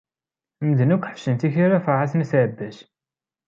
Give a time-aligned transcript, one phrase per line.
[0.65, 2.77] Medden akk ḥebsen tikli ala Ferḥat n At Ɛebbas.